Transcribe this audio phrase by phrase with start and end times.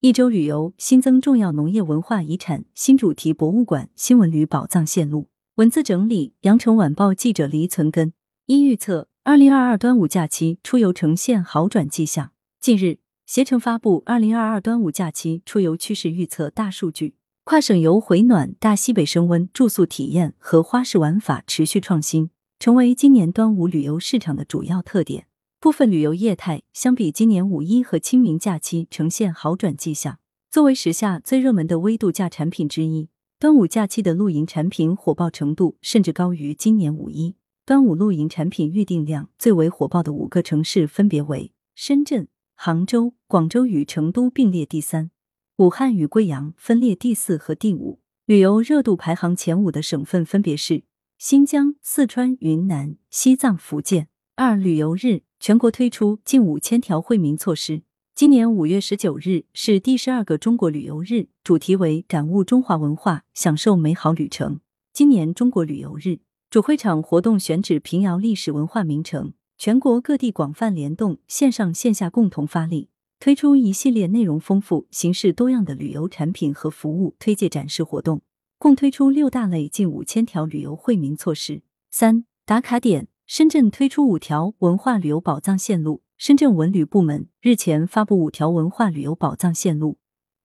[0.00, 5.26] 一周旅游新增重要农业文化遗产新主题博物馆，新文旅宝藏线路。
[5.56, 8.12] 文字整理：羊城晚报记者黎存根。
[8.46, 12.30] 一预测，二零二二端午假期出游呈现好转迹象。
[12.60, 22.30] 近日，携程发布二零二二端午假期出游趋势预测大数据，跨省游回暖、大西北升温、住宿体验和花式玩法持续创新，
[22.60, 25.26] 成为今年端午旅游市场的主要特点。
[25.60, 30.20] 部分旅游业态相比今年五一和清明假期呈现好转迹象。
[30.48, 33.08] 作为时下最热门的微度假产品之一，
[33.40, 37.34] 端午假期的露营产品火爆程度甚至高于今年五一。
[37.66, 45.10] 端午露营产品预订量最为火爆的五个城市分别为深圳、杭州、广州与成都并列第三，
[45.56, 47.98] 武汉与贵阳分列第四和第五。
[48.26, 50.84] 旅游热度排行前五的省份分别是
[51.18, 54.06] 新疆、四川、云南、西藏、福建。
[54.36, 55.22] 二旅游日。
[55.40, 57.82] 全国推出近五千条惠民措施。
[58.14, 64.60] 今年五月十九日是第十二个中国旅游日，主题为“感悟中华文化，享受美好旅程”。
[64.92, 66.18] 今年中国旅游日
[66.50, 72.88] 主会场活动选址平遥历史文化名城，全国各地广泛联动，线上线下共同发力，
[73.20, 78.22] 推出一系列内容丰富、形式多样的旅游产品和服务推介展示活动，
[78.58, 81.62] 共推出六大类近五千条旅游惠民措施。
[81.92, 83.06] 三打卡点。
[83.30, 86.00] 深圳推出五条文化旅游宝藏线路。
[86.16, 89.98] 深圳文旅部门日前发布五条文化旅游宝藏线路，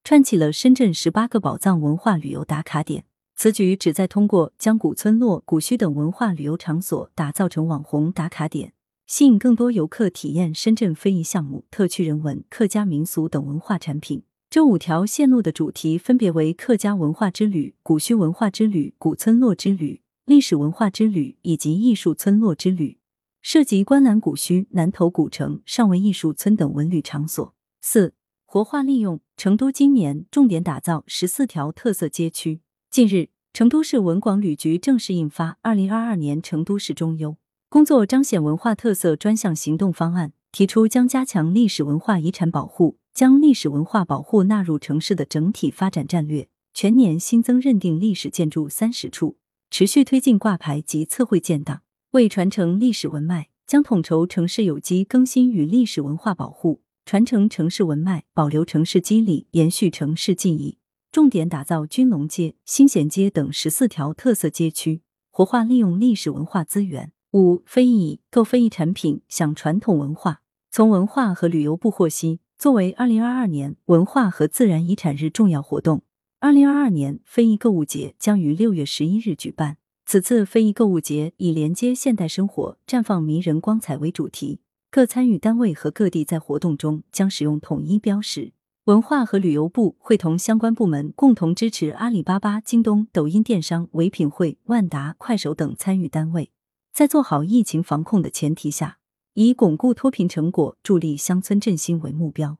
[0.04, 3.06] 串起了深圳十八个宝藏文化旅游打卡点。
[3.38, 8.74] 此举旨在通过将古村落、古墟等文化旅游场所打造成网红打卡点，
[9.08, 14.24] 吸引更多游客体验深圳非遗项目、特区人文、客家民俗等文化产品。
[14.50, 20.02] 这五条线路的主题分别为客家文化之旅、古墟文化之旅、古村落之旅。
[20.26, 22.98] 历史文化之旅以及艺术村落之旅，
[23.42, 27.54] 涉及观澜古墟、南头古城、上围艺术村等文旅场所。
[27.82, 28.14] 四、
[28.46, 32.62] 活化利用成都今年重点打造十四条特色街区。
[32.90, 37.36] 近日，成都市文广旅局正式印发《二零二二年成都市中优
[37.68, 49.36] 工作彰显文化特色专项行动方案》，提出将加强历史文化遗产保护，将历史文化保护纳入城市的整体发展战略，全年新增认定历史建筑三十处。
[49.76, 60.78] 持续推进挂牌及测绘建档，为传承历史文脉，将统筹城市有机更新与历史文化保护，传承城市文脉，保留城市肌理，延续城市记忆。
[61.12, 65.02] 重点打造军龙街、新贤街等十四条特色街区，
[65.32, 67.12] 活化利用历史文化资源。
[67.32, 70.44] 五、非遗购非遗产品，享传统文化。
[70.70, 76.04] 从文化和旅游部获悉，作为二零二二年文化和自然遗产日重要活动。
[76.44, 79.78] 二零二二年非遗购物节将于六月十一日举办。
[80.06, 84.60] 此次非遗购物节以连接现代生活、绽放迷人光彩为主题，
[84.92, 88.52] 各参与单位和各地在活动中将使用统一标识。
[88.84, 96.52] 文化和旅游部会同相关部门共同支持阿里巴巴、京东、抖音电商、唯品会、万达、快手等参与单位，
[96.92, 98.98] 在做好疫情防控的前提下，
[99.36, 102.58] 以巩固脱贫成果、助力乡村振兴为目标，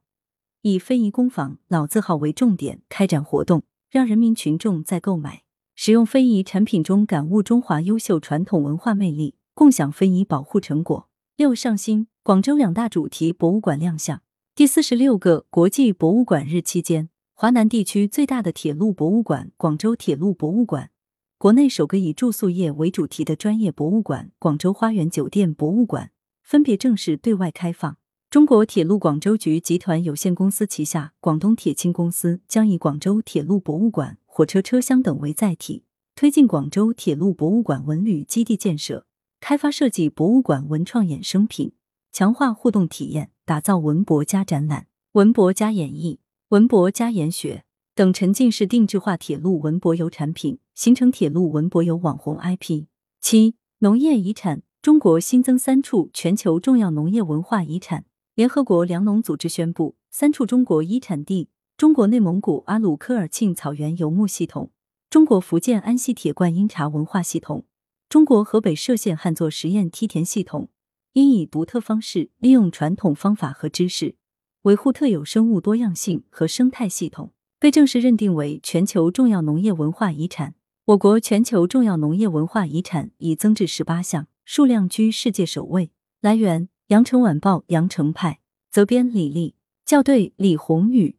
[0.62, 3.64] 以非遗工坊老字号为重点开展活动。
[3.94, 5.44] 让人民群众在购买、
[5.76, 11.08] 使用非遗产品中感悟中华优秀传统文化魅力，共享非遗保护成果。
[11.38, 14.24] 六上新广州两大主题博物馆亮相。
[14.56, 20.90] 第四十六个国际博物馆日期间，华南地区最大的铁路博物馆——广州铁路博物馆，
[21.38, 26.10] 国内首个以住宿业为主题的专业博物馆——广州花园酒店博物馆，
[26.42, 27.98] 分别正式对外开放。
[28.34, 35.84] 中国铁路广州局集团有限公司旗下广东铁青公司将以广州铁路博物馆、火车车厢等为载体，
[36.16, 39.06] 推进广州铁路博物馆文旅基地建设，
[39.40, 41.74] 开发设计博物馆文创衍生品，
[42.12, 46.18] 强化互动体验，打造文博加展览、文博加演绎、
[46.48, 52.86] 文博加研学等沉浸式定制化铁路文博游产品，形成铁路文博游网红 IP。
[53.22, 58.06] 七、农业遗产，中国新增三处全球重要农业文化遗产。
[58.36, 64.72] 联合国粮农组织宣布，三处中国一产地：中国内蒙古阿鲁科尔沁草原游牧系统、
[65.08, 67.68] 中国福建安溪铁观音茶文化系统、
[68.10, 70.70] 中国河北涉县旱作实验梯田系统，
[71.14, 74.16] 应以独特方式利用传统方法和知识，
[74.64, 80.56] 维护特有生物多样性和生态系统，被正式认定为全球重要农业文化遗产。
[80.86, 85.92] 我国全球重要农业文化遗产已增至十八项，数量居世界首位。
[86.20, 86.73] 来源。
[86.88, 88.40] 羊城晚报羊城派
[88.70, 91.16] 责编李丽校对李红宇。